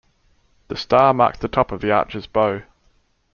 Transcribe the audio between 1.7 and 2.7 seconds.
of the Archer's bow.